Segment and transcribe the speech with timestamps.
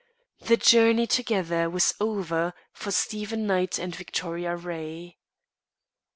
[0.39, 5.19] The journey together was over for Stephen Knight and Victoria Ray.